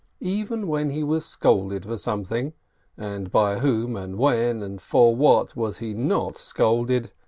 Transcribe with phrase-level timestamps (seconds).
[0.23, 2.53] Even when he was scolded for something
[2.97, 7.11] (and by whom and when and for what was he not scolded?)